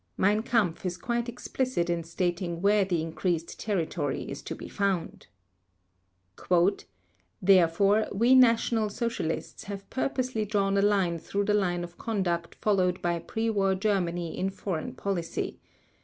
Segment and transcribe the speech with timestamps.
[0.17, 5.27] Mein Kampf is quite explicit in stating where the increased territory is to be found:
[7.39, 12.99] "Therefore we National Socialists have purposely drawn a line through the line of conduct followed
[13.03, 15.59] by pre war Germany in foreign policy.